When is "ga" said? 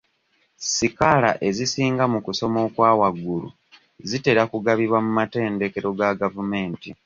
5.99-6.09